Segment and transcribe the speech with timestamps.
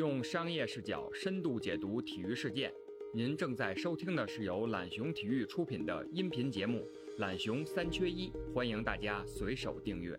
[0.00, 2.72] 用商业视角深度解读体育事件。
[3.12, 6.78] 您正在收听的是由懒熊体育出品的音频节目
[7.18, 10.18] 《懒熊三缺一》，欢迎大家随手订阅。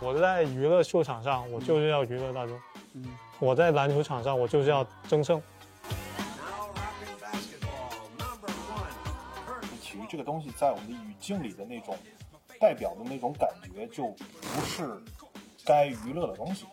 [0.00, 2.56] 我在娱乐秀场上，我就是要娱乐大众；
[3.38, 5.42] 我在篮球场上，我就是要争胜。
[10.20, 11.96] 个东西，在我们的语境里的那种
[12.60, 15.00] 代表的那种感觉，就不是
[15.64, 16.66] 该娱乐的东西。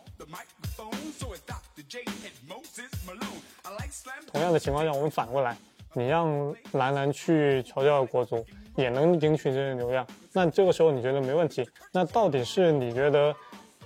[4.30, 5.56] 同样的情况下，我们反过来，
[5.94, 8.44] 你让兰兰去嘲笑国足，
[8.76, 11.66] 也能赢取这些流量，那这个时候你觉得没问题？
[11.90, 13.34] 那到底是你觉得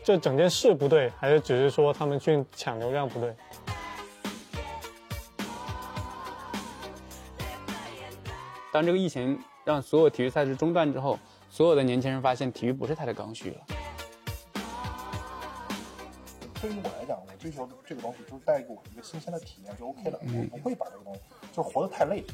[0.03, 3.33] 这整件事不对，还是只是说他们去抢流量不对？
[8.73, 11.17] 当这个疫情让所有体育赛事中断之后，
[11.49, 13.61] 所有的年轻人发现体育不是他的刚需了。
[16.61, 20.19] 对于我来讲，我追求这个东西就是带给我一个新鲜的体验就 OK 了，
[20.51, 21.21] 我不会把这个东西
[21.53, 22.25] 就是活得太累。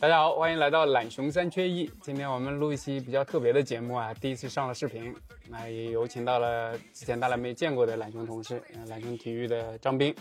[0.00, 1.90] 大家好，欢迎来到懒熊三缺一。
[2.02, 5.14] 今天我们录一期比较特别的节目啊，第一次上了视频，
[5.48, 10.14] 那也有请到了之前大家没见过的懒熊同事，呃懒熊体育的张斌，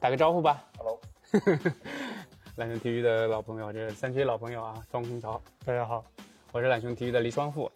[0.00, 0.64] 打个招呼吧。
[0.76, 1.00] Hello，
[2.56, 5.42] 懒熊体育的老朋友，这是三缺一老朋友啊，庄空桥。
[5.64, 6.04] 大家好，
[6.52, 7.68] 我是懒熊体育的黎双富。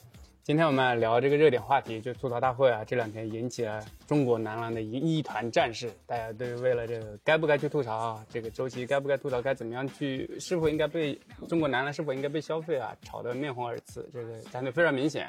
[0.44, 11.18] 今天我们聊这个热点话题，就吐槽大会啊，这两天引起了中国男篮的一一团战事，大家都为了这个该不该去吐槽啊，这个周琦该不该吐槽，该怎么样去，是否应该被
[11.48, 15.28] 中国男篮是否应该被消费啊，吵得面红耳赤，这个战队非常明显。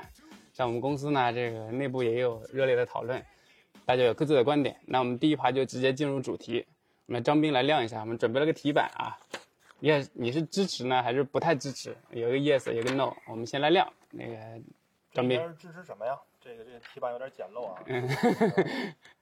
[0.54, 3.20] 像我们公司呢，这个内部也有热烈的讨论，
[3.84, 4.76] 大家有各自的观点。
[4.86, 6.64] 那我们第一趴就直接进入主题，
[7.10, 9.18] 我们张斌来亮一下，我们准备了个题板啊，
[9.80, 11.98] 也你是支持呢还是不太支持？
[12.12, 14.38] 有个 yes，有个 no，我们先来亮那个
[15.12, 15.42] 张斌。
[15.58, 16.16] 支持什么呀？
[16.40, 17.82] 这个这个题板有点简陋啊。
[17.88, 18.08] 嗯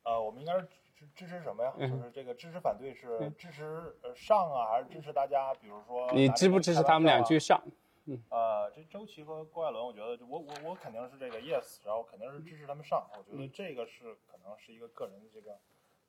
[0.03, 0.67] 呃，我们应该是
[0.97, 1.73] 支支持什么呀？
[1.79, 3.63] 就是这个支持反对是支持
[4.03, 5.53] 呃上啊，还是支持大家？
[5.53, 7.63] 比如说你支不支持他们俩去上？
[8.03, 8.21] 嗯？
[8.29, 13.09] 呃，这周琦和郭艾伦，我觉得我我我肯定是这个 yes，然后肯定是支持他们上。
[13.17, 15.57] 我觉得这个是可能是一个个人的这个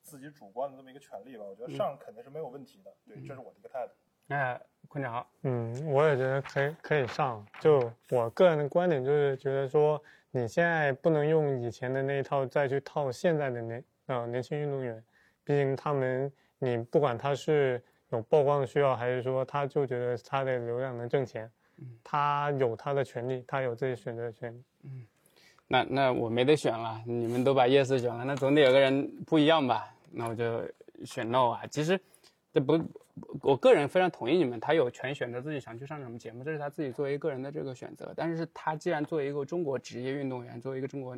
[0.01, 1.43] 自己主观的这么一个权利吧。
[1.43, 3.93] 我觉得上肯定是没有问题的，对，这是我的一个态度。
[4.29, 7.45] 哎坤长，嗯，我也觉得可以可以上。
[7.59, 10.01] 就我个人的观点就是觉得说，
[10.31, 15.03] 你现在不能用以前的那一套再去套现在的年呃年轻运动员，
[15.43, 21.51] 毕竟他们你不管他是有曝光的需要，还是说他就觉得他的流量能挣钱，
[22.03, 24.63] 他有他的权利，他有自己选择的权利。
[25.71, 29.93] 那那我没得选了，你们都把 yes 选了，那总得有个人不一样吧？
[30.11, 30.63] 那我就
[31.05, 31.61] 选 no 啊。
[31.67, 31.99] 其实
[32.51, 32.83] 这不，
[33.43, 38.11] 我个人非常同意你们，他有权选择自己想去上什么节目，这是他自己作为个人的这个选择。
[38.17, 41.15] 但是他既然作为一个中国职业运动员，作为一个中国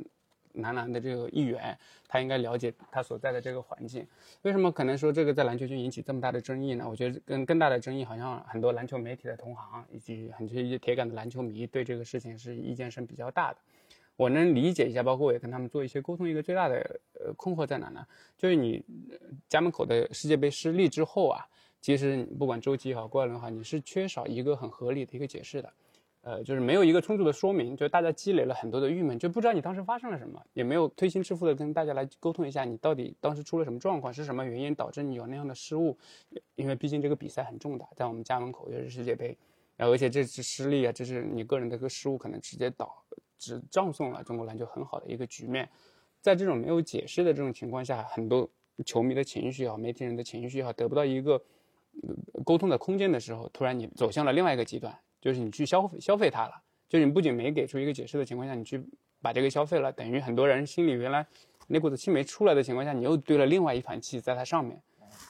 [0.51, 1.77] 男篮的这个一员，
[2.09, 4.05] 他应该了解他所在的这个环境。
[4.41, 6.85] 为什么可能说这个在篮球圈引起这么大的争议呢？
[6.89, 13.57] 我觉得更更大的争议，好像很多篮球媒体的同行以及很多一些铁杆的篮球迷对这个事情是意见是比较大的。
[14.21, 16.29] 我能理解一下，包括我也跟他们做一些沟通。
[16.29, 16.75] 一个最大的
[17.15, 18.05] 呃困惑在哪呢？
[18.37, 18.79] 就是你
[19.49, 21.43] 家门口的世界杯失利之后啊，
[21.81, 25.73] 其实不管周琦也好，郭艾伦也好，你是缺少一个很合理的一个解释的。
[26.21, 35.97] 呃，就是没有一个充足的说明，就大家积累了很多的郁闷，就不知道你当时发生了什么，也没有推心置腹的跟大家来沟通一下，你到底当时出了什么状况，是什么原因导致你有那样的失误？
[36.53, 39.35] 因为毕竟这个比赛很重大，在我们家门口又是世界杯，
[39.75, 43.03] 然后而且这次失利啊，这是你个人的一个失误，可能直接导
[43.41, 45.67] 只葬送了中国篮球很好的一个局面。
[46.21, 48.47] 在这种没有解释的这种情况下，很多
[48.85, 51.41] 球迷的情绪也好，媒体人的情绪也好，得不到一个
[52.45, 56.61] 沟通的空间的时候，突然你走向了另外一个极端，就是你去消费消费它了。
[56.87, 58.85] 就是你不仅没给出一个解释的情况下，你去
[59.19, 61.25] 把这个消费了，等于很多人心里原来
[61.67, 64.79] 那股子气没出来的情况下，你又堆了另外一盘气在它上面。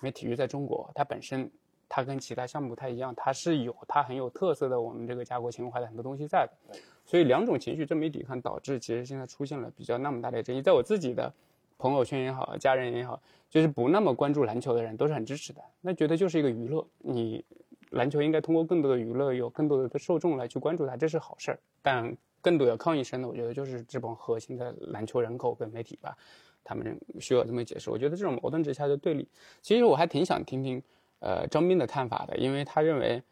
[0.02, 1.50] 因为体育在中国，它本身
[1.94, 6.80] 它跟其他项目不太一样，它是有它很有特色的我们这个家国情怀的很多东西在的。
[7.06, 10.62] 所以两种情绪这么一抵抗，导致其实现在出现了比较那么大的争议。
[10.62, 11.34] 在我自己的
[11.78, 17.44] 朋友圈也好，家人也好，就是不那么关注篮球的人都是很支持的，那觉得就是一个娱乐，你
[17.90, 21.60] 篮球应该通过更多的娱乐，有更多的受众来去关注它，这是好事儿。
[21.82, 26.16] 但更多的抗议声呢，我觉得就是这帮核心的篮球人口跟媒体吧，
[26.64, 27.90] 他们需要这么解释。
[27.90, 29.28] 我觉得这种矛盾之下的对立，
[29.62, 30.82] 其实我还挺想听听
[31.22, 33.24] 呃张斌的看法的，因为他认为。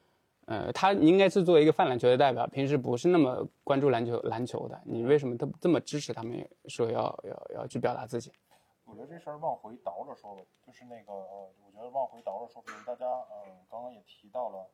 [0.51, 8.31] 呃，他应该是作为一个泛篮球的代表，平时不是那么关注篮球篮球的，你为什么这这么支持他们说要要要去表达自己？
[8.83, 14.67] 我觉得这事儿往回倒着说吧，就是那个，呃，我觉得往回倒着说，比如大家，呃，刚刚也提到了，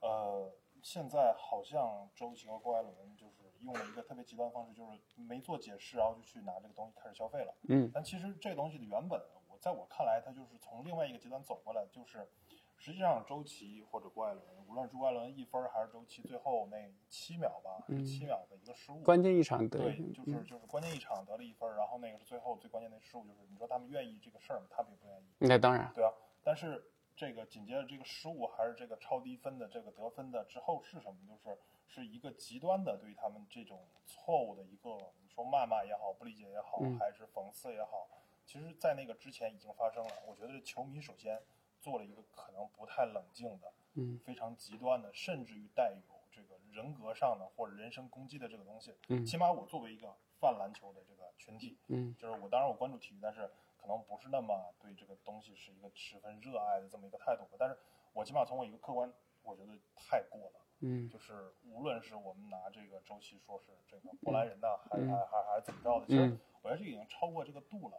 [0.00, 0.50] 呃，
[0.82, 7.54] 现在好像周琦和郭艾伦就是用了一个特别极端的方式，就是没做解释，然后就去拿这个东西开始消费了。
[7.68, 9.20] 嗯但其实这个东西的原本，
[9.56, 12.28] 我在我看来，它就是从另外一个极端走过来，就是
[12.76, 24.66] 实际上周琦或者郭艾伦，无论是郭艾伦一分还是周琦最后那七秒吧，嗯七秒的一个失误，关键一场得对，就是就是关键一场得了一分，然后那个是最后最关键的失误，就是你说他们愿意这个事儿吗？
[24.68, 25.26] 他们也不愿意。
[25.38, 26.12] 那当然，对啊，
[26.44, 26.84] 但是
[27.16, 31.16] 这个紧接着这个失误还是这个超低分的这个得分的之后是什么？
[31.26, 34.90] 就是是一个极端的对于他们这种错误的一个，
[35.22, 38.06] 你说谩骂也好，不理解也好，嗯还是讽刺也好，
[38.46, 40.12] 其实，在那个之前已经发生了。
[40.24, 41.42] 我觉得球迷首先
[41.80, 48.94] 做了一个可能不太冷静的，嗯非常极端的，甚至于带有这个人格上的或者人身攻击的这个东西。
[49.08, 57.56] 嗯起码我作为一个泛篮球的这个群体，嗯就是我当然我关注体育，但是可能不是那么对这个东西是一个十分热爱的这么一个态度吧。
[57.58, 57.76] 但是
[58.12, 59.12] 我起码从我一个客观，
[59.42, 60.60] 我觉得太过了。
[60.80, 67.96] 嗯就是无论是我们拿这个周期说是这个波兰人呐，还嗯还还还是怎么着的，其实嗯我觉得这已经超过这个度了。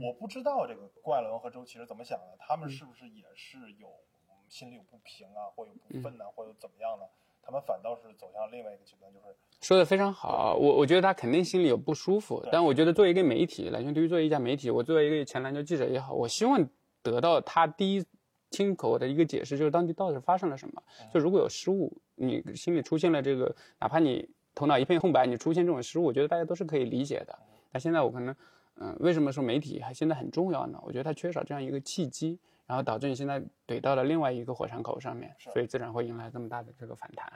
[0.00, 3.88] 我不知道这个怪伦和周琦是怎么想的，他嗯们是不是也是有
[4.28, 7.04] 嗯心里有不平啊，或有不忿呐、或者怎么样呢？
[7.42, 9.26] 他们反倒是走向另外一个极端，就是
[9.60, 16.66] 说的非常好，我我觉得他肯定心里有不舒服，但我觉得作为一个媒体，篮球对于作为一家媒体，我作为一个前篮球记者也好，我希望
[17.02, 18.04] 得到他第一
[18.50, 20.82] 亲口的一个解释，就是当地到底发生了什么。
[21.12, 27.38] 就如果有失误，你心里出现了这个，哪怕你头脑一片空白，你出现这种失误，我觉得大家都是可以理解的。
[27.70, 28.34] 但现在我可能，
[28.76, 30.78] 嗯、为什么说媒体还现在很重要呢？
[30.82, 37.32] 我觉得它缺少这样一个契机，然后导致你现在怼到了另外一个火山口上面，所以自然会迎来这么大的这个反弹。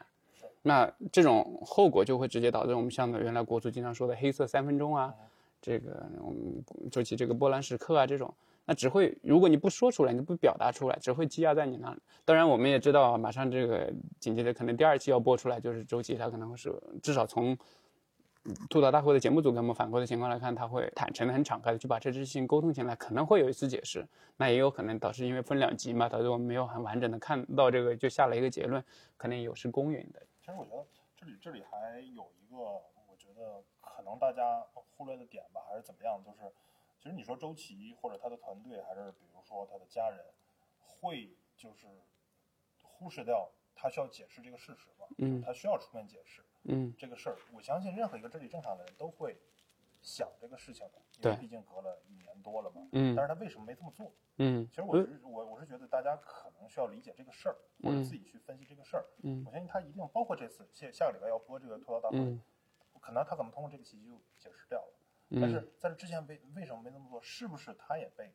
[0.63, 5.15] 那这种后果就会直接导致我们像原来国足经常说的黑色三分钟啊，
[5.63, 8.35] 这个我们周琦这个波兰时刻啊这种，
[8.67, 12.01] 那只会如果你不说出来，你不表达出来，只会积压在你那里。
[12.25, 17.57] 当然，我们也知道啊，马上这个紧接着可能第二期要播出来，就是周琦他可能会是至少从
[18.69, 24.07] 吐槽大会的节目组给我们反馈的情况来看，他会坦诚的、很敞开的去把这件事情沟通起来，可能会有一次解释。
[24.37, 28.83] 那也有可能导致因为分两集嘛，导致我们没有很完整的看到这个，就下了一个结论，
[29.17, 30.21] 可能有失公允的。
[30.41, 30.87] 其实我觉得
[31.17, 34.65] 这里这里还有一个，我觉得可能大家
[34.97, 36.23] 忽略的点吧，还是怎么样？
[36.25, 36.39] 就是
[37.01, 40.25] 其实你说周琦或者他的团队，还是比如说他的家人，
[40.81, 41.87] 会就是
[42.83, 45.07] 忽视掉他需要解释这个事实吗？
[45.19, 46.58] 嗯他需要出面解释嗯
[46.97, 47.37] 这个事儿。
[47.53, 49.37] 我相信任何一个智力正常的人都会
[50.01, 52.87] 想这个事情的，因为毕竟隔了一年多了嘛。
[52.93, 54.13] 嗯但是他为什么没这么做？
[54.37, 59.05] 嗯其实我是我我是觉得大家可能需要理解这个事儿，或者自己去分析这个事儿。
[59.23, 62.41] 嗯我相信他一定包括这次下下个礼拜要播这个吐槽大会，嗯
[63.01, 64.95] 可能他可能通过这个契机就解释掉了。
[65.31, 67.21] 嗯但嗯是在这之前为为什么没这么做？
[67.21, 68.33] 是不是他也被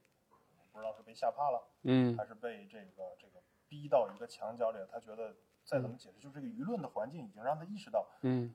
[0.72, 4.80] 不知道是被吓怕了，嗯还是被这个这个逼到一个墙角里？
[4.92, 8.54] 他觉得再怎么解释，就是这个舆论的环境已经让他意识到，嗯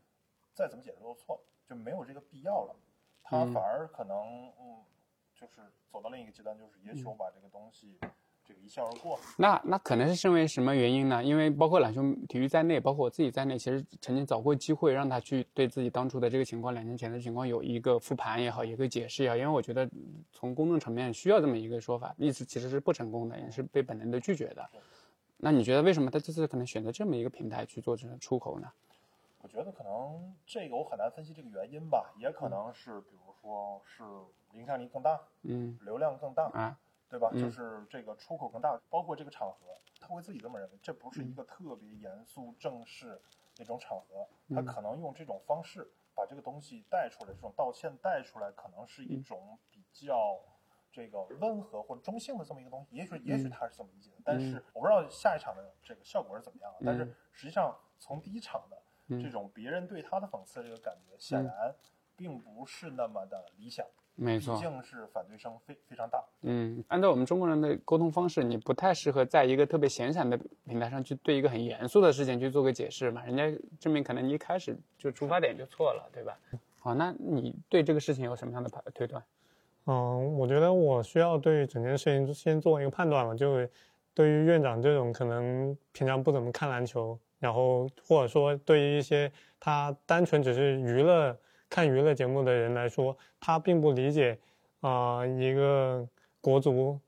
[0.54, 2.74] 再怎么解释都错了，就没有这个必要了。
[3.22, 4.16] 他嗯反而可能
[4.60, 4.82] 嗯，
[5.34, 7.98] 就是走到另一个极端，就是也许我把这个东西
[8.44, 9.18] 这个一笑而过。
[9.36, 11.22] 那那可能是因为什么原因呢？
[11.22, 19.36] 因为包括懒熊体育在内，包括我自己在内，其实曾经找过机会让他去对自己当初的这个情况，两年前的情况有一个复盘也好，一个解释也好。
[19.36, 19.88] 因为我觉得
[20.32, 24.68] 从公众层面需要这么一个说法，意思其实是不成功的，也是被本能的拒绝的。
[25.40, 28.72] 那你觉得为什么他这次可能选择这么一个平台去做这种出口呢？
[29.40, 34.02] 我觉得可能这个我很难分析这个原因吧，也可能是比如说是
[34.52, 36.76] 影响力更大，嗯流量更大，啊
[37.08, 37.30] 对吧？
[37.32, 39.56] 嗯就是这个出口更大，包括这个场合，
[40.00, 43.20] 他会自己这么认为，这不是一个特别严肃正式
[43.58, 50.40] 那种场合，他可能用这种方式把这个东西带出来，这种道歉带出来，可能是一种比较。
[50.92, 56.72] 这个温和或者中性的这么一个东西，也许也许他是这么理解的，但是我不知道下一场的这个效果是怎么样。
[56.84, 58.82] 但是实际上从第一场的
[59.22, 61.74] 这种别人对他的讽刺这个感觉，显然
[62.16, 66.24] 并不是那么的理想，没错，毕竟是反对声非非常大。
[66.42, 73.24] 嗯，按照我们中国人的沟通方式，你不太适合在一个特别闲散的平台上去对一个很严肃的事情去做个解释嘛。
[73.24, 76.36] 人家证明可能你一开始就出发点就错了，对吧？
[76.80, 79.22] 好，那你对这个事情有什么样的判推断？
[79.90, 83.66] 嗯，我觉得我需要对整件事情先做一个判断嘛，就
[84.12, 91.34] 对于院长这种可能平常不怎么看篮球，然后或者说对于一些他单纯只是娱乐
[91.70, 94.38] 看娱乐节目的人来说，他并不理解
[94.80, 96.06] 啊、一个
[96.42, 97.00] 国足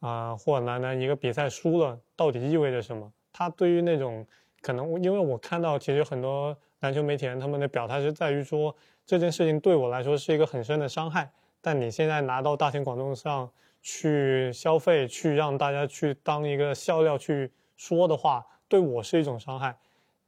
[0.00, 3.12] 啊、或者男篮一个比赛输了到底意味着什么。
[3.30, 4.26] 他对于那种
[4.62, 8.74] 可能，因为我看到其实很多篮球媒体人他们的表态是在于说
[9.04, 11.30] 这件事情对我来说是一个很深的伤害。
[11.62, 13.48] 但你现在拿到大庭广众上
[13.80, 19.74] 去消费，去让大家去当一个笑料去说的话，对我是一种伤害。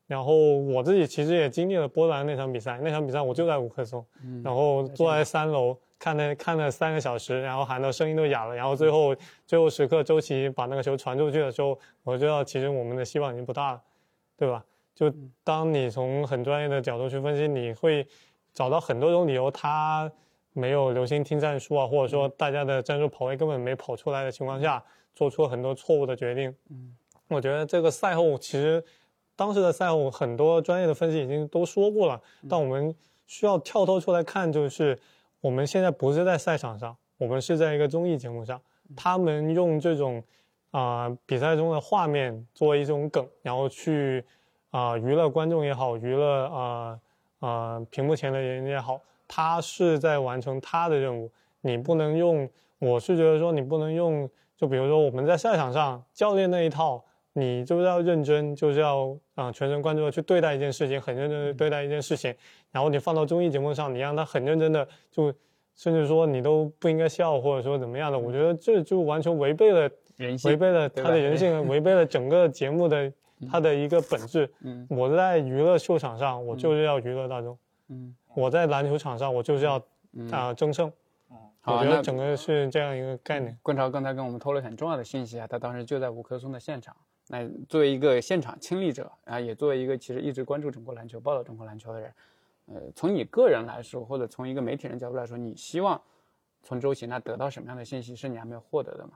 [0.06, 4.04] 然后我自己其实也经历了波兰那场比赛，那场比赛我就在五棵松，
[4.44, 13.82] 然后坐在三楼看了看了三个小时，然后喊到声音都哑了，然后最后最后时刻周琦把那个球传出去的时候，我知道其实我们的希望已经不大了，
[14.36, 14.62] 对吧？
[14.94, 15.12] 就
[15.42, 18.06] 当你从很专业的角度去分析，你会
[18.52, 20.12] 找到很多种理由，他
[20.54, 24.82] 没有留心听战术啊，或者说大家的战术跑位根本没跑出来的情况下，
[25.14, 26.54] 做出了很多错误的决定。
[26.70, 26.96] 嗯，
[27.28, 28.82] 我觉得这个赛后其实。
[29.36, 32.94] 当时的赛后，很多专业的分析已经都说过了，但我们
[33.26, 34.96] 需要跳脱出来看，就是
[35.40, 38.60] 我们现在不是在赛场上，我们是在一个综艺节目上。
[38.94, 40.22] 他们用这种
[40.70, 44.24] 啊比赛中的画面作为一种梗，然后去
[44.70, 47.00] 啊娱乐观众也好，娱乐啊
[47.40, 51.30] 啊屏幕前的人也好，他是在完成他的任务。
[51.60, 57.04] 你不能用，我是觉得说你不能用，就比如说我们在赛场上教练那一套。
[57.36, 62.32] 你就是要认真，就是要啊全神贯注的去对待一件事情，很认真的对待一件事情。
[62.70, 65.34] 然后你放到综艺节目上，你让他很认真的，就
[65.74, 68.16] 甚至说你都不应该笑，或者说怎么样的。
[68.16, 69.90] 我觉得这就完全违背了，
[70.44, 73.12] 违背了他的人性，违背了整个节目的
[73.50, 74.48] 它的一个本质。
[74.60, 77.58] 嗯，我在娱乐秀场上，我就是要娱乐大众。
[77.88, 79.82] 嗯，我在篮球场上，我就是要
[80.30, 80.92] 啊争胜。
[81.30, 83.56] 嗯，我觉得整个是这样一个概念。
[83.62, 86.94] 冠超刚才跟我们透露很重要的信息啊，他当时就在五棵松的现场。
[87.28, 92.14] 那作为一个现场亲历者啊，也作为一个其实一直关注中国篮球、报道中国篮球的人，
[92.66, 95.98] 呃，从你个人来说，或者从一个媒体人角度来说，你希望
[96.62, 99.12] 从周琦那得到什么样的信息是你还没有获得的吗？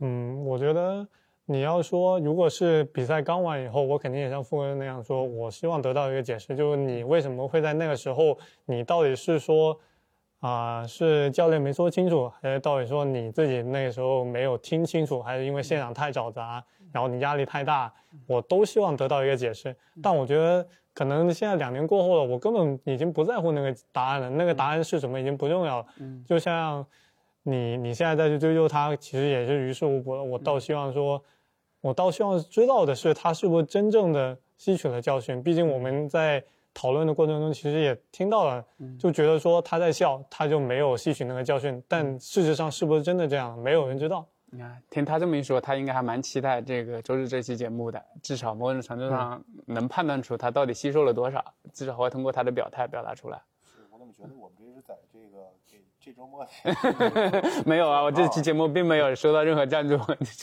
[0.00, 1.06] 嗯，我觉得
[1.52, 9.78] 你要说，如果是比赛刚完以后，我肯定也像傅哥那样说，我希望得到一个解释，就是你为什么会在那个时候，你到底是说。
[10.42, 17.92] 啊，是教练没说清楚，还是到底说你自己那个时候没有听清楚，还是因为现场太嘈杂，然后你压力太大？
[18.26, 19.72] 我都希望得到一个解释。
[20.02, 24.28] 但我觉得可能现在两年过后了，我根本已经不在乎那个答案了。
[24.30, 25.86] 那个答案是什么已经不重要了。
[26.00, 26.84] 嗯，就像
[27.44, 30.24] 你你现在再去追究他，其实也是于事无补了。
[30.24, 31.22] 我倒希望说，
[31.82, 35.42] 我倒希望知道的是他是不是真正的吸取了教训。
[35.42, 36.42] 毕竟我们在。
[36.74, 38.64] 讨论的过程中，其实也听到了，
[38.98, 41.82] 就觉得说他在笑，他就没有吸取那个教训。
[41.86, 44.26] 但事实上是不是真的这样，没有人知道。
[44.46, 53.42] 你看，听他这么一说，他应该还蛮期待这个周日这期节目的，至少某种程度上能判断出他到底吸收了多少，至少会通过他的表态表达出来。
[53.62, 55.52] 是我怎么觉得我们这是在这个
[56.02, 56.46] 这这周末？
[57.64, 59.96] 没有啊，我这期节目并没有收到任何赞助，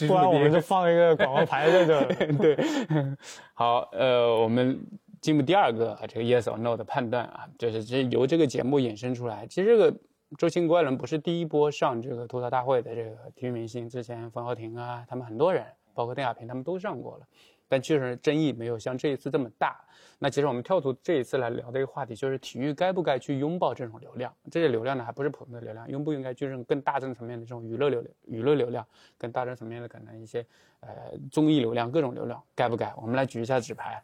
[0.08, 2.06] 不然我们就放一个广告牌在这。
[2.38, 2.58] 对，
[3.54, 4.80] 好，呃，我们。
[5.22, 9.46] 进入第二个这个 yes or no 的判断啊，就是这由这个节目衍生出来。
[9.48, 9.94] 其实这个
[10.38, 17.26] 周星怪人不是第一波上这个吐槽大会的这个体育明星，之前冯潇霆啊，他们很多人，包括邓亚萍他们都上过了，
[17.70, 19.80] 但确实争议没有像这一次这么大。
[20.22, 24.34] 那其实我们跳出这一次来聊的一个话题，就是体育该不该去拥抱这种流量？
[24.52, 28.86] 这些流量呢，还不是普通的流量，应不应该就是更大众层面的这种娱乐流量、娱乐流量，
[29.18, 30.46] 更大众层面的可能一些
[30.82, 30.90] 呃
[31.32, 32.94] 综艺流量、各种流量，该不该？
[32.98, 34.04] 我们来举一下纸牌。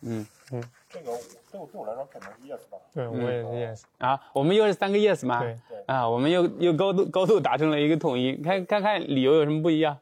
[0.00, 1.12] 嗯嗯，这个
[1.50, 2.78] 对我对我来说肯定是 yes 吧？
[2.92, 4.20] 对，我也是 yes 啊。
[4.32, 5.40] 我们又是三个 yes 吗？
[5.40, 8.34] 对对啊，我们又又高度高度达成了一个统一。
[8.36, 9.96] 看看看理由有什么不一样？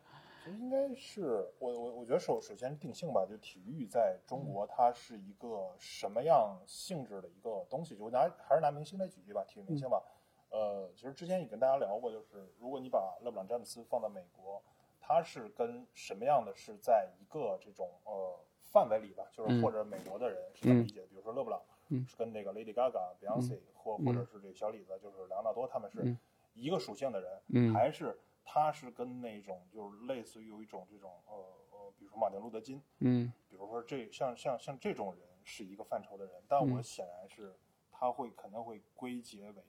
[0.44, 7.96] 其实应该是我我我觉得首首先定性吧，就体育在中国它是一个什么样性质的一个东西？
[7.96, 10.02] 就拿还是拿明星来举例吧，体育明星吧。
[10.50, 14.62] 呃，其实之前也跟大家聊过，就是如果你把勒布朗詹姆斯放到美国，
[15.00, 18.38] 他是跟什么样的是在一个这种呃。
[18.66, 21.62] 范围里吧，就是或者美国的人是这么理解，比如说勒布朗
[22.08, 26.16] 是跟那个 Lady Gaga、Beyonce 或或者是这个小李子，就是莱昂纳多，他们是
[26.54, 31.34] 一个属性的人，还是他是跟那种就是类似于有一种这种呃
[31.70, 37.56] 呃，比如说马丁路德金，嗯，比如说这像像像这种人是一个范畴的人，但我显然是
[37.90, 39.64] 他会可能会归结为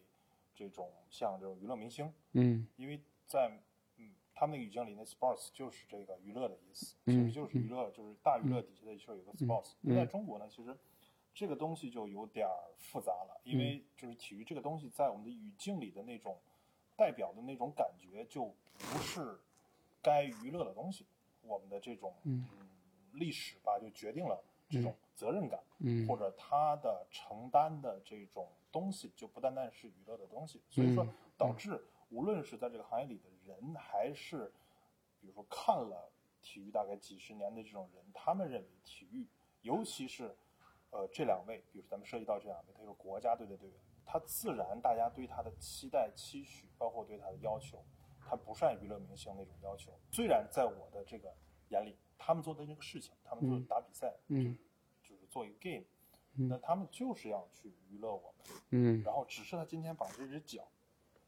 [0.53, 3.49] 这种像这种娱乐明星，嗯，因为在
[3.97, 4.13] 嗯。
[4.37, 9.75] 他们那个语境里，那 sports 就是这个娱乐的意思，其实就是娱乐，就是大娱乐底下的确有个 sports。
[9.95, 10.77] 在中国呢，其实
[11.33, 12.45] 这个东西就有点
[12.77, 16.37] 复杂了，因为就是体育这个东西在我们的语境里的那种
[16.95, 18.45] 代表的那种感觉，就
[18.77, 19.39] 不是
[20.01, 21.05] 该娱乐的东西。
[21.41, 22.47] 我们的这种嗯
[23.13, 30.61] 历史吧，就决定了这种责任感，嗯或者他的承担的这种东西，就不单单是娱乐的东西。
[30.69, 31.81] 所以说导致。
[32.11, 34.53] 无论是在这个行业里的人，还是
[35.19, 39.27] 比如说看了体育大概几十年的这种人，他们认为体育，
[39.63, 40.33] 尤其是
[40.91, 47.83] 呃这两位，比如咱们涉及到这两位，他是国家队的队员，他自然大家对他的期待期许，包括对他的要求，
[48.19, 49.91] 他不善娱乐明星那种要求。
[50.11, 51.35] 虽然在我的这个
[51.69, 54.57] 眼里，他们做的那个事情，他们就是打比赛，嗯
[55.01, 55.85] 就是做一个 game，、
[56.37, 60.67] 嗯那他们就是要去娱乐我们，嗯然后只是他今天把这只脚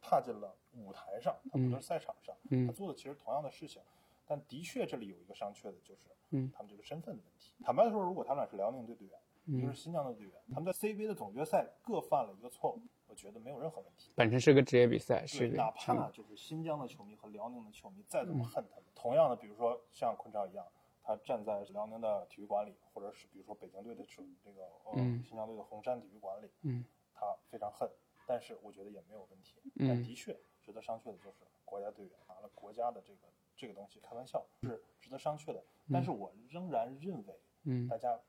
[0.01, 3.81] 踏进了舞台上，他不是赛场上，嗯他做的其实同样的事情，
[4.25, 7.55] 但的确这里有一个商榷的，就是嗯他们这个身份的问题。
[7.63, 9.73] 坦白说，如果他们俩是辽宁队队员，一个嗯。
[9.73, 14.11] 是新疆的队员，他们在 CBA 的总决赛各犯了一个错误，我觉得没有任何问题。
[14.15, 20.65] 本身是个职业比赛，是哪怕就是新疆的球迷和辽宁的球迷再怎么恨他们，同样的，比如说像昆超一样，
[21.01, 25.23] 他站在辽宁的体育馆里，或者是比如说北京队的球这个呃、嗯。
[25.23, 27.89] 新疆队的红山体育馆里，嗯他非常恨，
[28.27, 29.61] 但是我觉得也没有问题。
[29.75, 29.87] 嗯。
[29.87, 37.87] 但的确值得商榷的就是国家队员拿了国家的这个这个东西开玩笑是值得商榷的，但是我仍然认为嗯。
[37.87, 38.19] 大家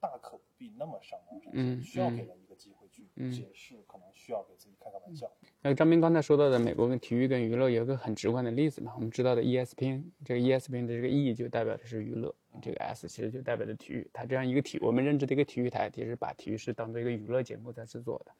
[0.00, 5.30] 大可不必那么上纲上嗯线，需要嗯给人一个机会去嗯解释，可能需要给自己开开玩笑。
[5.62, 14.08] 那张斌刚才说到的美国跟体育跟娱乐有一个很直观的例子嘛，我们知道的 ESPN，这个 ESPN 的这个 E 就代表的是娱乐，这个 S 其实就代表的体育。
[14.12, 18.32] 它这样一个体，我们认知的一个体育台，其实把体育是当做一个娱乐节目在制作的。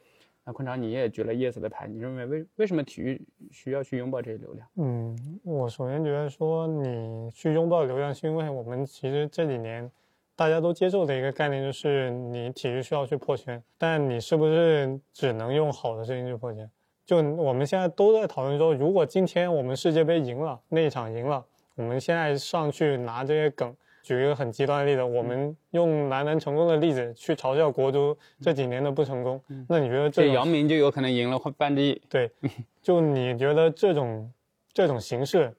[0.45, 3.21] 那昆长你也举了 Yes 的牌，你认为为为什么体育
[3.51, 4.69] 需要去拥抱这些流量？
[4.77, 9.91] 嗯，我首先觉得说你去拥抱流量，是因为我们其实这几年
[10.37, 16.71] 大家都接受的一个概念就是你体育需要去破圈，但你是不是只能用好的事情去破圈？
[17.07, 23.75] 就我们现在都在讨论说，如果今天我们世界杯赢了，那一场赢了，我们现在上去拿这些梗。
[24.03, 32.01] 举一个很极端的例子，我们用男篮成功的例子去嘲笑国足这几年的不成功，那你觉得这姚明就有可能赢了半之亿。
[32.09, 32.31] 对，
[32.81, 34.33] 就你觉得这种
[34.73, 35.53] 这种形式，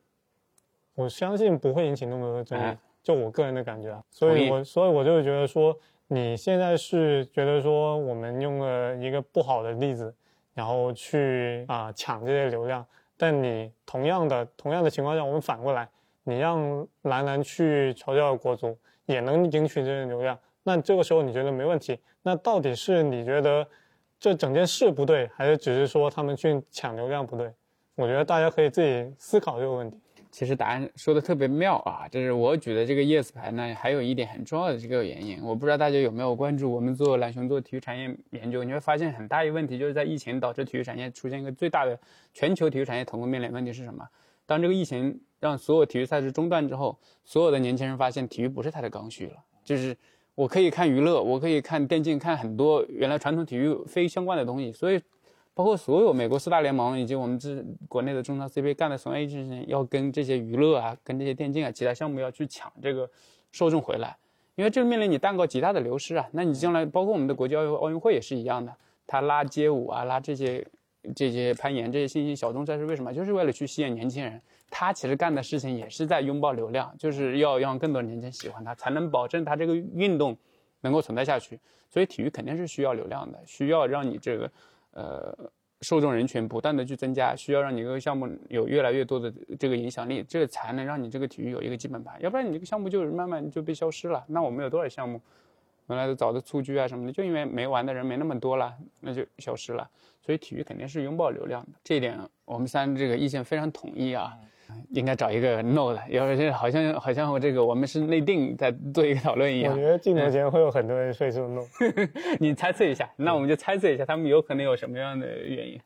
[0.96, 2.77] 我相信不会引起那么多的争议哎。
[3.07, 5.73] 就我个人的感觉啊，所以我所以我就觉得说，
[6.07, 10.13] 你现在是觉得说我们用了一个不好的例子，
[10.53, 12.85] 然后去啊、抢这些流量，
[13.15, 15.87] 但你同样的同样的情况下，我们反过来，
[16.25, 21.97] 你让兰兰去嘲笑国足，也能赢取这些流量，那这个时候你觉得没问题？
[22.23, 23.65] 那到底是你觉得
[24.20, 27.50] 这整件事不对，还是只是说他们去抢流量不对？
[27.96, 29.98] 我觉得大家可以自己思考这个问题。
[30.37, 42.00] 其实答案说的特别妙啊，这是我举的这个 yes 牌呢，还有一点很重要的这个原因，我不知道大家有没有关注我们做蓝熊做体育产业研究，你会发现很大一个问题就是在疫情导致体育产业出现一个最大的
[42.35, 44.07] 全球体育产业同步面临问题是什么？
[44.45, 46.95] 当这个疫情让所有体育赛事中断之后，
[47.25, 49.97] 所有的年轻人发现体育不是他的刚需了，就是
[50.35, 55.01] 我可以看娱乐，我可以看电竞，看很多原来传统体育非相关的东西，所以。
[55.57, 63.09] 包括所有美国四大联盟以及我们这国内的中超 CBA 干的从 A 之前，要跟这些娱乐啊、跟这些电竞啊其他项目要去抢这个
[63.51, 64.15] 受众回来，
[64.53, 66.29] 因为这面临你蛋糕极大的流失啊。
[66.31, 68.72] 那你将来包括我们的国际奥运奥运会也是一样的，
[69.07, 70.63] 他拉街舞啊、拉这些
[71.15, 73.11] 这些攀岩这些新兴小众赛事，为什么？
[73.11, 74.39] 就是为了去吸引年轻人。
[74.70, 80.37] 他其实干的事情也是在拥抱流量，就是要让更多年轻人喜欢他，才能保证他这个运动
[80.81, 81.59] 能够存在下去。
[81.89, 84.51] 所以体育肯定是需要流量的，需要让你这个。
[84.98, 85.31] 呃，
[85.81, 94.25] 受众人群不断的去增加，需要让你这个项目有越来越多的这个影响力，这个才能让你这个体育有一个基本盘，要不然你这个项目就是慢慢就被消失了。
[94.27, 95.22] 那我们有多少项目，
[95.90, 99.88] 原来的早的蹴鞠啊什么的，就因为没玩的人没那么多了，那就消失了。
[100.25, 104.36] 所以体育肯定是拥抱流量的，这一点我们三这个意见非常统一啊。
[104.90, 109.74] 应该找一个 no 的，要是好像好像我这个我们是内定在做一个讨论一样。
[109.74, 111.62] 我觉得镜头前会有很多人会说 no。
[112.40, 115.80] 你猜测一下，那我们就猜测一下，他们有可能有什么样的原因？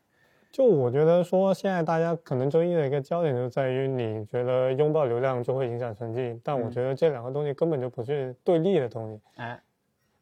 [0.50, 9.18] 就我觉得说，现在大家可能争议的一个焦点就在于，你觉得拥抱流量就会影响成绩，但我觉得这两个东西根本就不是对立的东西。
[9.36, 9.58] 哎，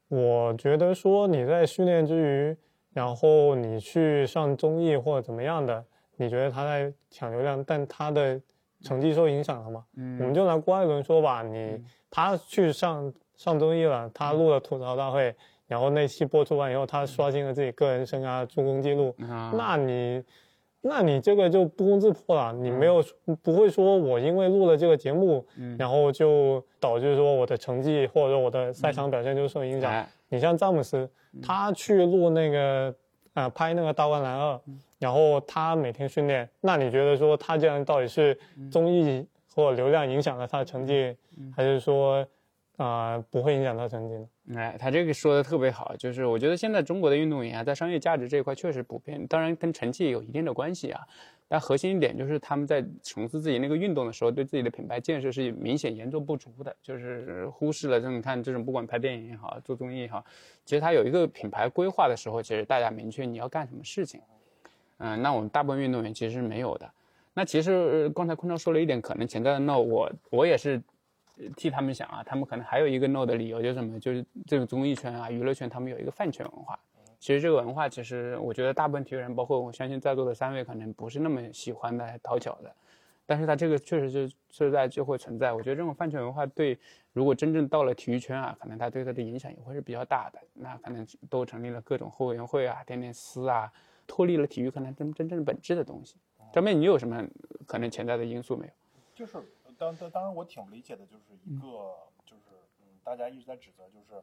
[0.06, 2.56] 我觉得说你在训练之余，
[2.92, 5.84] 然后你去上综艺或者怎么样的，
[6.20, 8.38] 你觉得他在抢流量，但他的
[8.82, 9.82] 成绩受影响了吗？
[9.96, 10.18] 嗯。
[10.20, 15.34] 我们就拿郭艾伦说吧，你他去上上综艺了，他录了吐槽大会，
[15.66, 19.50] 然后那期播出完以后，他刷新了自己个人生涯助攻记录，啊。
[19.56, 20.22] 那你，
[20.82, 22.52] 那你这个就不攻自破了。
[22.52, 23.02] 你没有
[23.42, 25.74] 不会说我因为录了这个节目，嗯。
[25.78, 29.90] 然后就导致说我的成绩或者说我的赛场表现就受影响。
[29.90, 30.06] 哎。
[30.28, 31.10] 你像詹姆斯，
[31.42, 32.94] 他去录那个
[33.44, 34.60] 呃拍那个大灌篮二，
[34.98, 38.38] 然后他每天训练，那你觉得说他这样到底是
[38.70, 41.16] 综艺或者流量影响了他的成绩，
[41.56, 42.26] 还是说
[42.76, 44.26] 啊、呃不会影响他成绩呢？
[44.54, 51.00] 哎，他这个说的特别好，就是我觉得现在中国的运动员啊，在商业价值这一块确实普遍，当然跟成绩也有一定的关系啊。
[51.46, 60.24] 但核心一点就是他们在从事自己那个运动的时候，对自己的品牌建设是明显严重不足的，就是忽视了这种你看这种不管拍电影也好，做综艺也好，
[60.64, 64.20] 其实他有一个品牌规划的时候，其实大家明确你要干什么事情。
[64.98, 66.88] 嗯，那我们大部分运动员其实是没有的。
[67.34, 70.80] 那其实、刚才坤超说了一点可能潜在的，那我我也是
[71.56, 73.98] 替他们想啊，他们可能还有一个 no 的理由就是什么？
[73.98, 76.78] 就是这种综艺圈啊、娱乐圈，他们有一个饭圈文化。
[77.18, 82.74] 其实这个文化，其实我觉得大部分体育人，包括我相信在座的三位，可能不是那么喜欢的、讨巧的。
[83.26, 85.52] 但是它这个确实是存在就会存在。
[85.52, 86.76] 我觉得这种饭圈文化对，
[87.12, 90.40] 如果真正到了体育圈啊，可能它对它的影响也会是比较大的。
[90.54, 93.70] 那可能都成立了各种后援会啊、电电司啊，
[94.06, 96.16] 脱离了体育可能真真正本质的东西。
[96.52, 97.24] 张斌，你有什么
[97.66, 98.72] 可能潜在的因素没有？
[99.14, 99.36] 就是
[99.80, 102.42] 当当当然，我挺不理解的，就是一个就是
[102.82, 104.22] 嗯，大家一直在指责，就是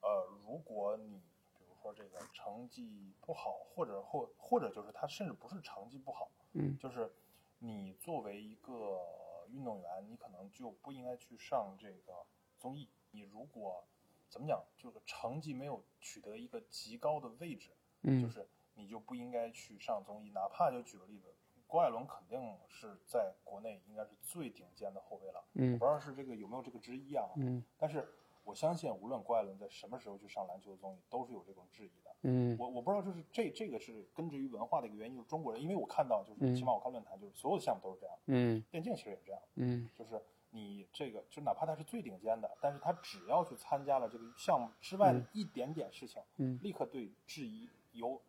[0.00, 1.20] 呃，如果你
[1.58, 7.12] 比如说这个成绩不好，或者或或者就是他甚至不是成绩不好，嗯，就是
[7.58, 12.24] 你作为一个运动员，你可能就不应该去上这个
[12.58, 12.88] 综艺。
[13.10, 13.84] 你如果
[14.30, 20.30] 怎么讲，就是成绩没有取得一个极高的位置，嗯就是你就不应该去上综艺。
[20.30, 21.33] 哪怕就举个例子，
[21.74, 25.40] 郭艾伦肯定是在国内应该是最顶尖的后卫了。
[25.54, 27.28] 我嗯不知道是这个有没有这个之一啊？
[27.34, 28.08] 嗯但是
[28.44, 32.14] 我相信，无论郭艾伦在什么时候去上篮球的综艺，都是有这种质疑的。
[32.22, 48.22] 嗯我我不知道，就是这这个是根植于文化的一个原因，就是中国人，因为我看到就是嗯起码我看论坛，就是所有的项目都是这样，嗯电竞其实也是这样，嗯就是你这个就哪怕他是最顶尖的，但是他只要去参加了这个项目之外的一点点事情，嗯立刻对质疑有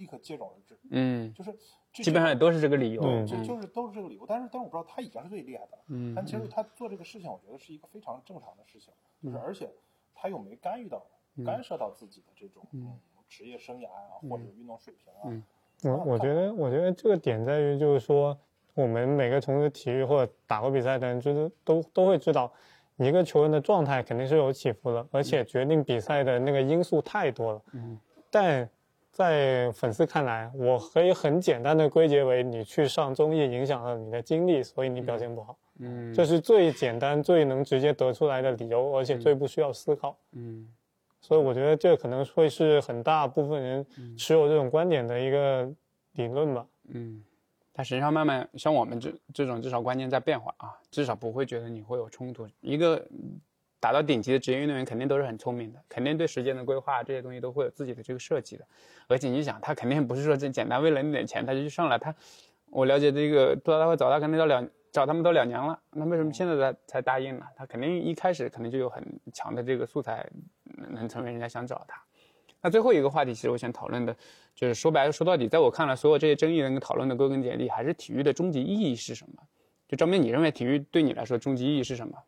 [0.00, 1.54] 立刻接踵而至，嗯，就是
[1.92, 3.02] 这基本上也都是这个理由。
[3.04, 3.26] 嗯。
[3.26, 5.82] 就就是都是这个理由，但是但是我不知道他已经是最厉害的了。
[5.88, 6.14] 嗯。
[6.14, 9.70] 但其实他做这个事情，我觉得是一个非常正常的事情，就是而且
[10.14, 11.04] 他又没干预到、
[11.44, 12.98] 干涉到自己的这种嗯。
[13.28, 15.20] 职业生涯啊，或者运动水平啊。
[15.26, 15.44] 嗯。
[15.82, 18.36] 我我觉得，我觉得这个点在于，就是说，
[18.74, 22.52] 我们每个从事体育或者打过比赛的人，就是都都会知道，
[22.96, 27.62] 一个球员的状态肯定是有起伏的，而且决定比赛的那个因素太多了。
[27.72, 27.98] 嗯，
[28.30, 28.68] 但
[29.20, 35.54] 在粉丝看来，我可以很简单的归结为你去上综艺影响了你的精力，所以你表现不好。
[35.78, 40.16] 嗯这是最简单、最能直接得出来的理由，而且最不需要思考。
[40.32, 40.66] 嗯
[41.20, 45.70] 所以我觉得这可能会是很大部分人持有这种观点的一个
[46.12, 46.66] 理论吧。
[46.88, 47.22] 嗯，
[47.74, 52.48] 但实际上慢慢像我们这这种至少观念在变化啊，至少不会觉得你会有冲突。
[52.62, 53.06] 一个
[53.80, 58.64] 达到顶级的职业运动员肯定都是很聪明的，肯定对时间的规划这些东西都会有自己的这个设计的。
[59.08, 61.98] 而且你想，他肯定不是说这简单为了那点钱他就去上了。
[61.98, 62.14] 他
[62.66, 67.46] 我了解这个杜大会找他肯定都两找他们都两年了，那为什么现在才才答应呢？
[67.56, 70.28] 他肯定一开始肯定就有很强的这个素材，
[70.90, 72.02] 能成为人家想找他。
[72.60, 74.14] 那最后一个话题，其实我想讨论的，
[74.54, 79.42] 就是说白了，说到底，在我看来，所有这些争议能够讨论的归根结底，还是体育的终极意义是什么？
[79.88, 82.18] 就张明，你认为体育对你来说终极意义是什么？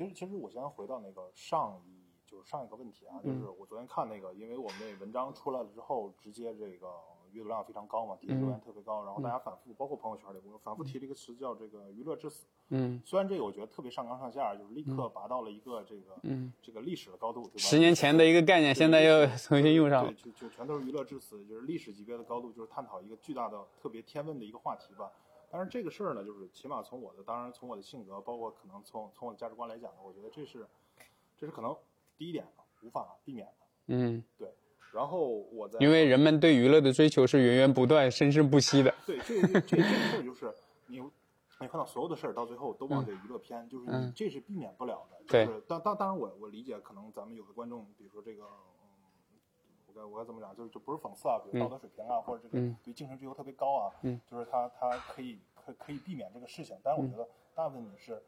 [0.00, 6.88] 其实其实我先回到那个上一就是上一个问题啊，就是我昨天看那个，因为我们那文章出来了之后，直接这个
[7.32, 12.46] 阅读量非常高嘛，底下留言特别高，然后大家反复，包括朋友圈里，我反复提了一个词叫这个娱乐至死。
[12.70, 17.58] 嗯虽然这个我觉得特别上纲上线，就是立刻拔到了一个这个嗯，这个历史的高度，对吧？
[17.58, 20.14] 十年前的一个概念，现在又 重新用上了对，。
[20.22, 25.10] 就就全都是娱乐至死，就是历史级别的高度，就是探讨一个巨大的、特别天问的一个话题吧。
[25.50, 30.66] 但是这个事儿呢，就是起码从我的，当然从我的性格，包括可能从从我的价值观来讲呢，我觉得这是，
[31.36, 31.76] 这是可能
[32.16, 32.46] 第一点
[32.82, 33.66] 无法避免的。
[33.88, 34.48] 嗯，对，
[34.92, 38.94] 然后我在因为人们对娱乐的追求是源源不断、生生不息的。
[39.04, 40.54] 对这个这这个事儿就是
[40.86, 45.16] 你你看到所有的事儿到最后都往这娱乐偏，就是你嗯这是避免不了的。
[45.26, 48.44] 对就是当当当然我我理解，可能咱们有的观众，比如说这个。
[50.00, 50.54] 嗯我该怎么讲？
[50.56, 52.76] 就是就不是讽刺啊，比如道德水平啊，或者这个嗯。
[52.82, 54.20] 对精神追求特别高啊，嗯。
[54.26, 58.22] 就是他他可以可可以避免这个事情，但是我觉得大部分你是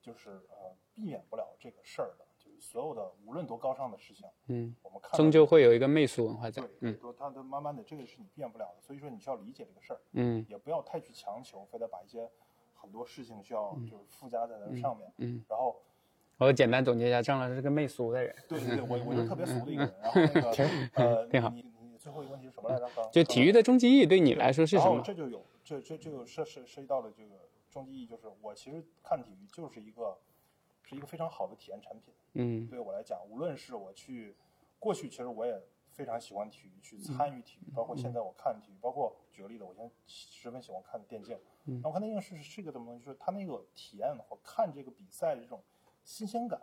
[0.00, 6.98] 就是呃避免不了这个事儿的，就是所有的无论多高尚的事情，嗯，我们看终究会有一个媚俗文化在对。，嗯。
[6.98, 10.44] 都他他慢慢的这个是你避免不了的，所以说你需要理解这个事儿，嗯。
[10.48, 12.30] 也不要太去强求，非得把一些
[12.74, 15.76] 很多事情需要就是附加在那上面，嗯，然后
[16.38, 18.34] 我简单总结一下，张老师是个媚俗的人。
[18.48, 20.50] 对对对，我我就特别俗的一个人，然后那个
[20.94, 22.88] 呃，挺好你你你最后一个问题是什么来着？
[23.10, 25.02] 就体育的终极意义对你来说是什么？
[25.04, 27.34] 这就有这这这就涉涉涉及到了这个
[27.70, 30.16] 终极意义，就是我其实看体育就是一个
[30.84, 32.14] 是一个非常好的体验产品。
[32.34, 34.36] 嗯对我来讲，无论是我去
[34.78, 41.36] 过去，其实我也非常喜欢体育，去参与体育，包括现在我看体育，包括举个例子，我现在十分喜欢看电竞。
[41.64, 43.04] 嗯那我看电竞是是一个什么东西？
[43.04, 45.60] 就是它那个体验或看这个比赛的这种
[46.08, 46.58] 新鲜感，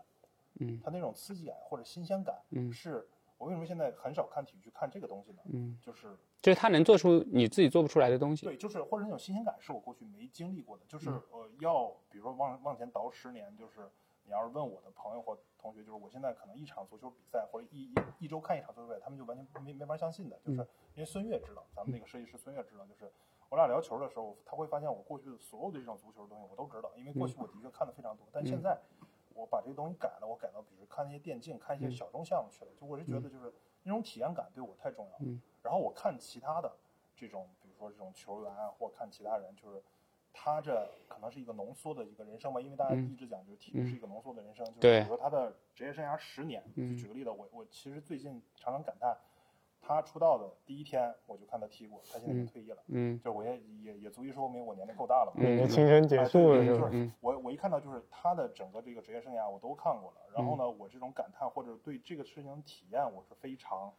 [0.59, 0.81] 嗯。
[0.83, 2.73] 它那种刺激感或者新鲜感，嗯。
[2.73, 5.37] 是我为什么现在很少看体育去看这个东西呢？
[5.53, 8.45] 嗯，就是就是他能做出你自己做不出来的东西。
[8.47, 11.21] 对，就是或者那种新鲜感是我过去没经历过的，就是嗯。
[11.31, 13.87] 呃要比如说往往前倒十年，就是
[14.23, 20.67] 你要是问我的朋友或同学，就是我现在可能一场足球比赛或者一一一周看一场足球比赛，他们就完全没没法相信的，就是嗯。
[20.95, 23.11] 因为孙悦知道，咱们那个设计师孙悦知道，就是
[23.49, 28.79] 我俩聊球的时候，他会发现我过去的所有的这种足球的东西我都知道，因为过去我的确看的非常多，但现在
[29.35, 35.17] 我把这个东西改了，我改到比如看一些电竞，看一些小众项目去了，就我是觉得就是那种体验感对我太重要了。
[35.19, 36.71] 嗯然后我看其他的
[37.15, 39.81] 这种，比如说这种球员啊，或看其他人，就是
[40.31, 49.17] 他这可能是一个浓缩的一个人生吧，因为大家嗯一直讲就是体育是一个浓缩的人生，就是对比如说他的职业生涯十年，就嗯举个例子，我我其实最近常常感叹，
[49.85, 55.43] 他出道的第一天我就看他踢过，他现在已经退役了，嗯就我也也也足以说明我年龄够大了嘛。
[55.47, 63.93] 你的嗯青春结束了是是我我一看到就是他的整个这个职业生涯我都看过了，然后呢，我这种感叹或者对这个事情体验我是非常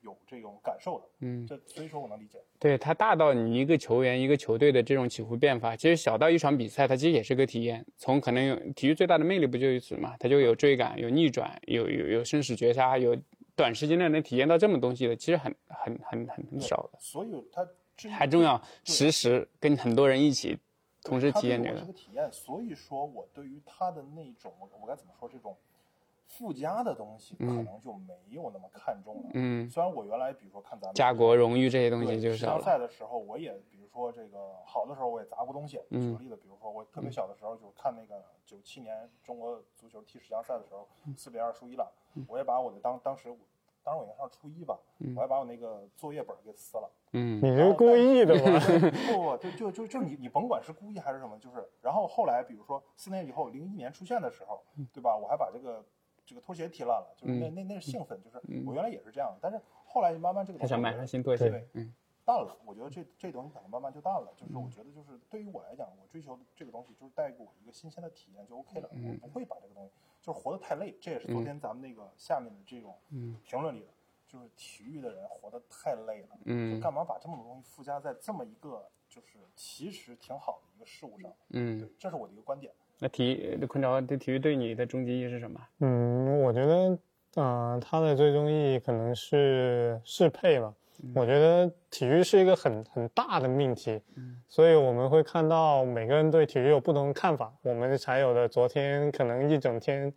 [0.00, 2.38] 有这种感受的，嗯，这所以说我能理解。
[2.60, 7.84] 对他大到你一个球员、一个球队的这种起伏变化，其实小到一场比赛，它其实也是个体验。
[7.96, 10.14] 从可能有体育最大的魅力不就于此嘛？
[10.20, 13.16] 它就有追赶、有逆转、有有有生死绝杀、有
[13.62, 16.98] 短时间内能体验到这么东西的，其实很很很很很少的。
[16.98, 17.64] 所以它
[18.10, 20.58] 还重要，实时跟很多人一起
[21.04, 21.80] 同时体验这个。
[21.86, 25.56] 个体验，所以说我对于他的那种我我该怎么说这种
[26.26, 29.30] 附加的东西，可能就没有那么看重了。
[29.34, 32.64] 嗯，虽然我原来比如说看咱们家国荣誉这些东西就世强少了。
[32.64, 35.78] 赛的时候，我也比如说这个好的时候我也砸过东西。
[35.90, 41.86] 嗯举个例子，比如说我特别小的时候，就看那个九七年中国足球踢十强赛的时候，嗯四比二输伊朗，
[42.26, 43.36] 我也把我的当当时我
[43.84, 44.78] 当时我应该上初一吧，
[45.14, 46.90] 我还把我那个作业本给撕了。
[47.14, 48.60] 嗯你是故意的吧？
[49.08, 55.16] 不不，就就就就你你甭管是故意还是什么，就是然后后来比如说四年以后，零一年出现的时候，嗯对吧？
[55.16, 55.84] 我还把这个
[56.24, 64.32] 这个拖鞋踢烂了，就是那那那是兴奋，就是我原来也是这样的，但是后来慢慢这个他想买东西上新拖鞋对，嗯淡了，我觉得这这东西可能慢慢就淡了。
[64.36, 70.96] 就是我觉得就是对于我来讲，我追求的这个东西就是带给我一个新鲜的体验就 OK 了，嗯我不会把这个东西就是活得太累。
[71.00, 73.88] 这也是昨天咱们那个下面的这种嗯评论里的，
[74.28, 81.32] 就是体育的人活得太累了，嗯就干嘛把这么多东西附加在这么一个就是其实挺好的一个事物上？
[81.50, 82.72] 嗯对，，这是我的一个观点。
[82.98, 85.60] 那体育那坤潮，这体育对你的终极意义是什么？
[85.80, 86.96] 嗯，我觉得，
[87.34, 90.72] 嗯、它的最终意义可能是适配吧。
[91.14, 94.00] 我觉得体育是一个很很大的命题，
[94.48, 100.12] 所以我们会看到每个人对体育有不同的看法，我们才有的昨天可能一整天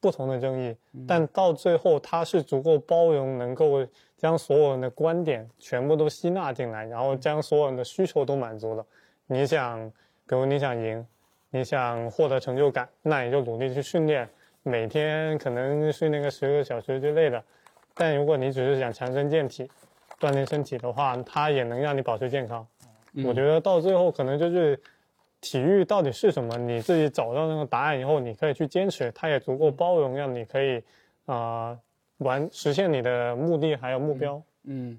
[0.00, 0.76] 不同的争议，
[1.08, 3.86] 但到最后它是足够包容，能够
[4.18, 8.84] 将所有人的观点全部都吸纳进来，然后将所有人的需求都满足了。
[9.26, 9.90] 你想，
[10.26, 11.06] 比如你想赢，
[11.48, 14.28] 你想获得成就感，那你就努力去训练，
[14.62, 17.42] 每天可能训练个十个小时之类的。
[17.94, 19.70] 但如果你只是想强身健体、
[20.20, 22.66] 锻炼身体的话，它也能让你保持健康。
[23.24, 24.80] 我觉得到最后可能就是
[25.40, 30.78] 体育到底是什么，你自己找到那个答案以后，你可以去坚持，它也足够包容，让你可以
[31.26, 31.80] 啊、呃
[32.18, 34.40] 完实现你的目的还有目标。
[34.62, 34.98] 嗯，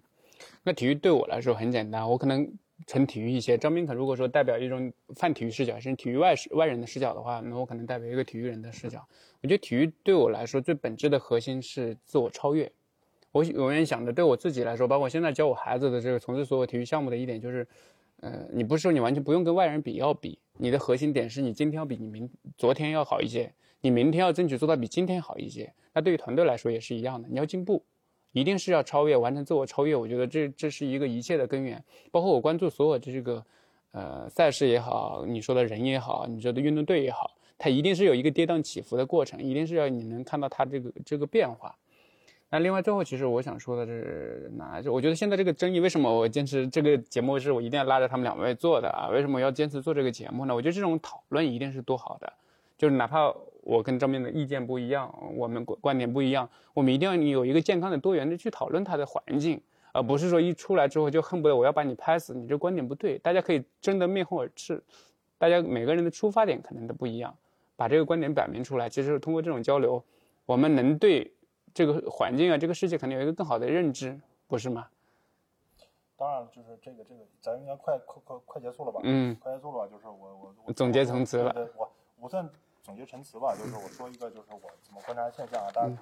[0.63, 2.45] 那体育对我来说很简单，我可能
[2.88, 3.58] 纯体育一些。
[3.58, 9.08] 张斌可如果说代表一种泛体育视角，是体育外视外人的视角的话，那我可能代表一个体育人的视角。
[9.41, 12.69] 我觉得体育对我来说最本质的核心是自我超越。
[13.35, 17.67] 我永远想的，对我自己来说，包括现在教我孩子的这个从事所有体育项目的一点就是，
[18.21, 25.69] 呃，你不是说你完全不用跟外人比，要比，你的核心点是你今天要比你明昨天要好一些，你明天要争取做到比今天好一些。
[25.93, 27.83] 那对于团队来说也是一样的，你要进步，
[28.31, 29.93] 一定是要超越，完成自我超越。
[29.97, 31.83] 我觉得这这是一个一切的根源。
[32.11, 33.45] 包括我关注所有的这个
[33.91, 41.77] 呃赛事也好，你说的人也好，你说的运动队也好，它一定是有一个跌宕起伏的过程，一定是要你能看到它这个这个变化。
[42.55, 44.81] 那另外最后，其实我想说的是哪？
[44.81, 49.09] 就我觉得现在这个争议，为什么我坚持这个节目是我一定要拉着他们两位做的啊？
[49.09, 50.55] 为什么要坚持做这个节目呢？
[50.55, 52.31] 我觉得这种讨论一定是多好的，
[52.77, 59.59] 就是哪怕我跟张斌的意见不一样，我们观观点不一样，我们一定要有一个健康的、多元的去讨论它的环境，
[59.91, 64.81] 而不是说一出来之后就恨不得我要把你拍死，你这观点不对，大家可以争得面红耳赤，
[65.37, 67.35] 大家每个人的出发点可能都不一样，
[67.75, 70.01] 把这个观点表明出来，其实通过这种交流，
[70.45, 71.33] 我们能对
[71.75, 74.88] 这个环境啊、这个世界肯定有一个更好的认知，不是吗？
[76.15, 79.01] 当然，就是这个这个，咱应该快快快快结束了吧？
[79.03, 79.91] 嗯，快结束了吧？
[79.91, 82.49] 就是我我我总结陈词了对对我不算
[82.81, 85.67] 总结陈词吧，就是我说一个，就是我怎么观察现象啊。
[85.73, 85.97] 当然，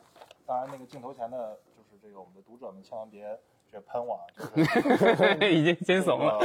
[0.45, 3.25] 当然那个镜头前的，就是这个我们的读者们千万别
[3.73, 6.37] 这喷我啊，就是 已经先怂了。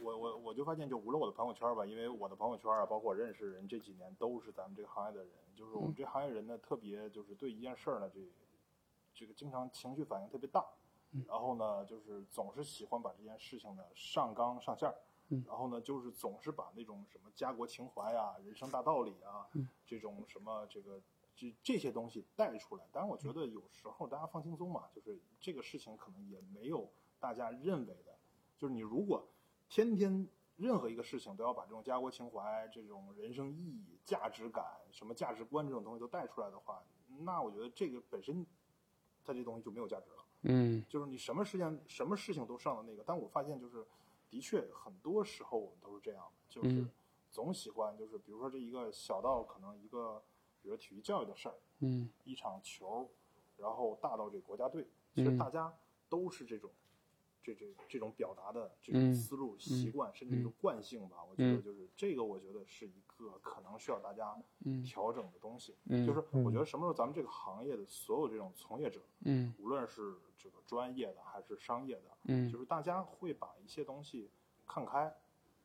[0.00, 8.20] 我我我就发现，就无论我的朋友圈吧，因为我的朋友圈啊，包括我认识人，这几年都是咱们这个行业的人，就是我们这行业人呢，特别就是对一件事儿呢，这
[9.14, 10.64] 这个经常情绪反应特别大，
[11.28, 14.94] 然后呢，就是总是喜欢把这件事情呢上纲上线儿。
[15.44, 19.48] 然后呢，就是总是把那种什么家国情怀啊、人生大道理啊，
[19.84, 21.00] 这种什么这个
[21.36, 22.84] 这这些东西带出来。
[22.90, 28.16] 当然，我觉得有时候大家放轻松嘛，就是这个事情可能也没有大家认为的，
[28.56, 29.28] 就是你如果
[29.68, 36.82] 天天任何一个事情都要把这种家国情怀、这种人生意义、价值感、什么价值观这种东西都带出来的话，
[37.20, 38.46] 那我觉得这个本身
[39.22, 40.24] 它这东西就没有价值了。
[40.48, 43.84] 嗯就是你什么事情、什么事情都上了那个，但我发现就是，
[44.30, 46.90] 的确很多时候我们都是这样的，就是嗯
[47.30, 50.22] 总喜欢就是比如说这一个小到可能一个，
[50.66, 52.10] 比如体育教育的事儿，嗯。
[52.24, 53.08] 一场球，
[53.56, 55.38] 然后大到这个国家队，其实嗯。
[55.38, 55.72] 大家
[56.08, 56.68] 都是这种，
[57.40, 61.18] 这这这种表达的这嗯种思路、习惯，甚至一种惯性吧。
[61.30, 61.62] 我觉得嗯。
[61.62, 64.82] 就是这个，我觉得是一个可能需要大家嗯。
[64.82, 65.76] 调整的东西。
[65.84, 66.04] 嗯。
[66.04, 69.54] 就是我觉得什么时候咱们这个行业的所有这种从业者，嗯。
[69.60, 72.50] 无论是这个专业的还是商业的，嗯。
[72.50, 74.28] 就是大家会把一些东西
[74.66, 75.14] 看开，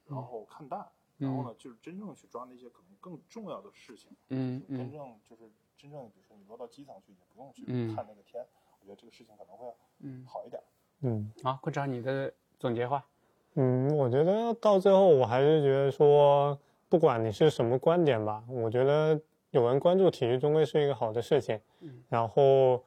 [0.06, 0.88] 然后看淡，
[1.18, 1.28] 嗯。
[1.28, 4.10] 然后呢，就是真正去抓那些可能更重要的事情。
[4.30, 8.46] 嗯真嗯正就是真正，比如说你落到基层去，也不用去嗯看那个天，
[8.80, 9.68] 我觉得这个事情可能会
[10.00, 10.62] 嗯，好一点。
[11.02, 13.04] 嗯好，会长你的总结话。
[13.56, 21.60] 嗯，我觉得到最后我还是觉得说，不管你是什么观点吧，我觉得有人关注体育终归是一个好的事情。
[21.80, 22.84] 嗯然后，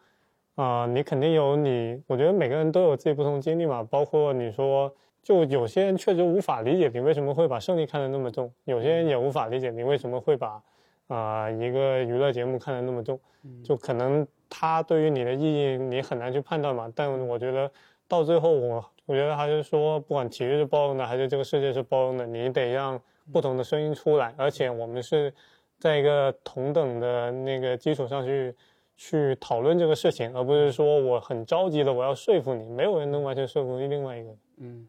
[0.54, 10.62] 啊、你肯定有你，我觉得每个人都有自己不同经历嘛，包括你说，就有些人确实无法理解你为什么会把胜利看得那么重，有些人也无法理解你为什么会把，
[11.08, 13.18] 啊、一个娱乐节目看得那么重，
[13.64, 16.92] 就可能它对于你的意义你很难去判断嘛。
[16.94, 17.68] 但我觉得
[18.06, 23.00] 到最后我，我觉得还是说，不管体育是包容的，还是这个世界是包容的，你得让
[23.32, 25.32] 不同的声音出来，而且我们是
[25.78, 28.54] 在一个同等的那个基础上去
[28.96, 34.38] 去讨论这个事情，而不是说我很着急的我要说服你，没有人能完全说服另外一个人。
[34.58, 34.88] 嗯，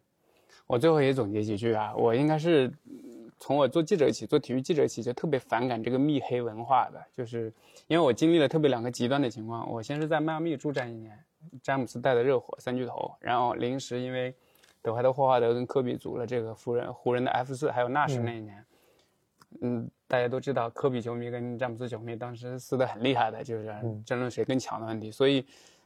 [0.68, 7.54] 我最后也总结几句啊，我应该是嗯从我做记者起，做体育记者起就特别反感这个密黑文化的，就是
[7.88, 9.72] 因为我经历了特别两个极端的情况。
[9.72, 11.20] 我先是在迈阿密驻战一年，
[11.62, 14.34] 詹姆斯带的热火三巨头，然后临时因为
[14.82, 18.66] 德怀特霍华德跟科比组了这个湖人湖人的 F 四，还有纳什那一年，
[19.62, 23.72] 嗯，大家都知道科比球迷跟詹姆斯球迷当时撕得很厉害的，就是
[24.04, 25.46] 争论谁更强的问题，所以。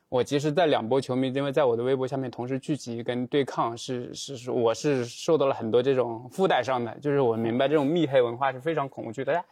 [0.09, 9.31] 我其实，在两波球迷，因为在我的微博下面同时聚集跟对抗是，是是我是受到了很多这种附带上的，就是我明白这种密黑文化是非常恐惧的。
[9.31, 9.45] 大家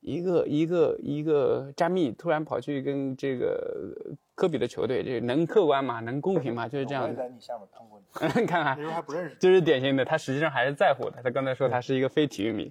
[0.00, 3.90] 一个一个一个詹密突然跑去跟这个
[4.34, 5.98] 科比的球队，这能客观吗？
[6.00, 6.68] 能公平吗？
[6.68, 7.14] 就是这样的。
[7.14, 9.34] 在你下面喷过你， 看看那，时候还不认识。
[9.40, 11.22] 就是典型的，他实际上还是在乎的。
[11.24, 12.70] 他刚才说他是一个非体育迷，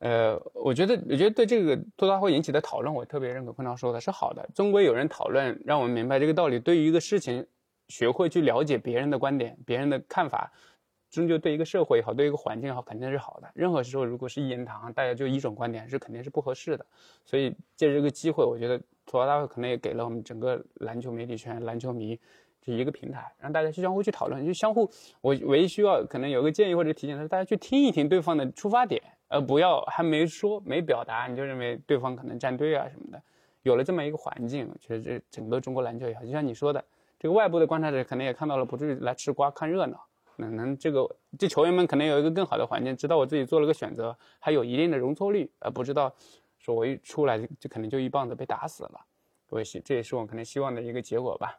[0.00, 4.48] 呃，我觉得，我觉得对这个吐槽大会引起的讨论，我特别认可昆涛说的是好的。
[4.54, 6.58] 终归有人讨论，让我们明白这个道理。
[6.58, 7.44] 对于一个事情，
[7.88, 10.52] 学会去了解别人的观点、别人的看法，
[11.10, 13.50] 终究对一个社会也好，对一个环境也好，肯定是好的。
[13.54, 16.86] 任何时候，如果是一言堂，大家就一种观点，是肯定是不合适的。
[17.24, 22.18] 所以借这个机会，我觉得吐槽大会可能也给了我们整个篮球媒体圈、篮球迷
[22.68, 24.90] 这一个平台，让大家去相互去讨论，就相互。
[25.22, 33.22] 我唯一需要可能有个建议或者提醒的是，大家去听一听对方的出发点，而不要还没说没表达你就认为对方可能站队啊什么的。
[33.62, 36.84] 有了这么一个环境，我觉得这整个中国篮球也好，就像你说的，
[37.18, 40.04] 这个外部的观察者可能也看到了，不至于来吃瓜看热闹。
[40.36, 46.14] 能能这个这球员们可能有一个更好的环境，知道我自己做了个选择，还有一定的容错率，而不知道
[46.58, 49.00] 说我一出来就就可能就一棒子被打死了。
[49.48, 51.58] 我也希这也是我可能希望的一个结果吧。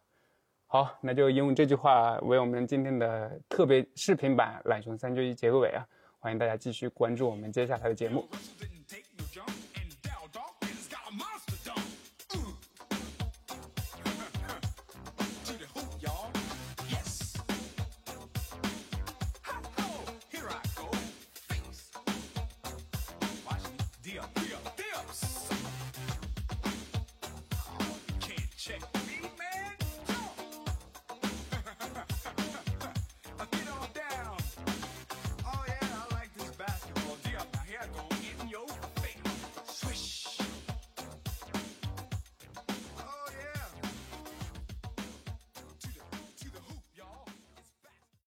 [0.71, 5.83] 好，那就用这句话为我们今天的特别视频版懒熊三缺一结个尾啊！
[6.19, 8.29] 欢迎大家继续关注我们接下来的节目。